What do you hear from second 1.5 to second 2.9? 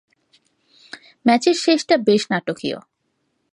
শেষটাও বেশ নাটকীয়।